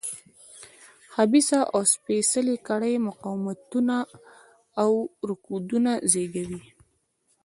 خبیثه 1.13 1.59
او 1.73 1.81
سپېڅلې 1.93 2.55
کړۍ 2.67 2.93
مقاومتونه 3.07 3.95
او 4.81 4.91
رکودونه 5.29 5.91
زېږوي. 6.11 6.61